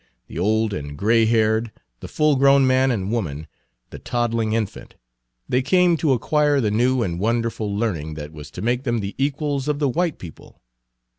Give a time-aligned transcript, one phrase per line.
[0.25, 3.45] The old and gray haired, the full grown man and woman,
[3.91, 4.95] the toddling infant,
[5.47, 9.13] they came to acquire the new and wonderful learning that was to make them the
[9.19, 10.59] equals of the white people.